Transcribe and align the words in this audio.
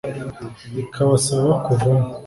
ikabasaba 0.83 1.51
kuvamo 1.65 2.09